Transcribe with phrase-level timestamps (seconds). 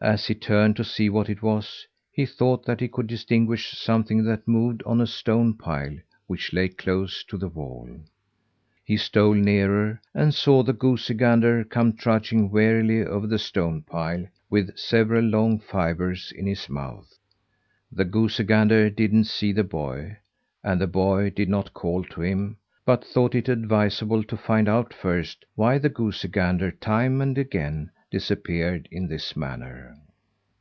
[0.00, 4.22] As he turned to see what it was, he thought that he could distinguish something
[4.26, 5.96] that moved on a stone pile
[6.28, 7.90] which lay close to the wall.
[8.84, 14.24] He stole nearer, and saw the goosey gander come trudging wearily over the stone pile,
[14.48, 17.12] with several long fibres in his mouth.
[17.90, 20.18] The goosey gander didn't see the boy,
[20.62, 24.94] and the boy did not call to him, but thought it advisable to find out
[24.94, 29.94] first why the goosey gander time and again disappeared in this manner.